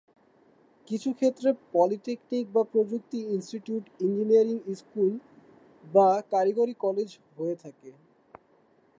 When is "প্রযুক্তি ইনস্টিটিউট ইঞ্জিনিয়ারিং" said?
2.73-4.57